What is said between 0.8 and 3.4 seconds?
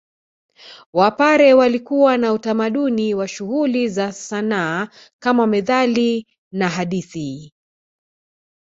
Wapare walikuwa na utamaduni wa